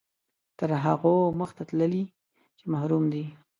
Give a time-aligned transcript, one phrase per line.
[0.59, 2.03] تر هغو مخته تللي
[2.57, 3.25] چې محروم دي.